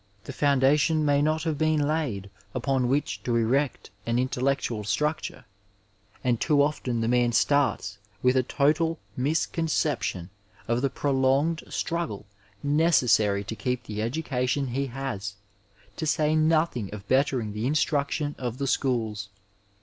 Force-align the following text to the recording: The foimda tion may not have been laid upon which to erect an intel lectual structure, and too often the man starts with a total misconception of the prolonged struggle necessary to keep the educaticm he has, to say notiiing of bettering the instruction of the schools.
The 0.23 0.33
foimda 0.33 0.79
tion 0.79 1.05
may 1.05 1.21
not 1.21 1.43
have 1.43 1.59
been 1.59 1.87
laid 1.87 2.31
upon 2.55 2.87
which 2.87 3.21
to 3.21 3.35
erect 3.35 3.91
an 4.07 4.15
intel 4.15 4.41
lectual 4.41 4.83
structure, 4.83 5.45
and 6.23 6.41
too 6.41 6.63
often 6.63 7.01
the 7.01 7.07
man 7.07 7.33
starts 7.33 7.99
with 8.23 8.35
a 8.35 8.41
total 8.41 8.97
misconception 9.15 10.31
of 10.67 10.81
the 10.81 10.89
prolonged 10.89 11.63
struggle 11.69 12.25
necessary 12.63 13.43
to 13.43 13.55
keep 13.55 13.83
the 13.83 13.99
educaticm 13.99 14.69
he 14.69 14.87
has, 14.87 15.35
to 15.97 16.07
say 16.07 16.33
notiiing 16.35 16.91
of 16.91 17.07
bettering 17.07 17.53
the 17.53 17.67
instruction 17.67 18.33
of 18.39 18.57
the 18.57 18.65
schools. 18.65 19.29